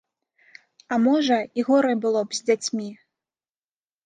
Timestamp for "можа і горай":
1.03-1.95